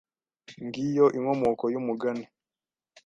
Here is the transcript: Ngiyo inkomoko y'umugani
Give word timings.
Ngiyo 0.65 1.05
inkomoko 1.17 1.65
y'umugani 1.73 2.25